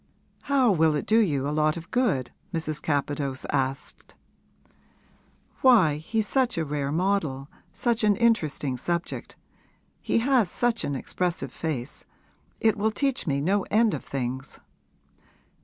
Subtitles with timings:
[0.45, 2.81] 'How will it do you a lot of good?' Mrs.
[2.81, 4.15] Capadose asked.
[5.61, 9.35] 'Why, he's such a rare model such an interesting subject.
[10.01, 12.03] He has such an expressive face.
[12.59, 14.57] It will teach me no end of things.'